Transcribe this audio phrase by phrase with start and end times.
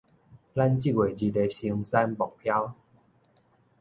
[0.03, 0.17] 咱這月日的
[1.47, 2.73] 生產目標